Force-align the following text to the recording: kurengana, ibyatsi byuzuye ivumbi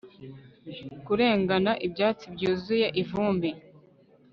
kurengana, 1.05 1.71
ibyatsi 1.85 2.25
byuzuye 2.33 2.87
ivumbi 3.01 3.49